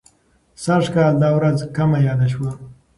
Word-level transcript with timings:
سږ 0.63 0.83
کال 0.95 1.13
دا 1.23 1.29
ورځ 1.37 1.57
کمه 1.75 1.99
یاده 2.07 2.27
شوه. 2.33 2.51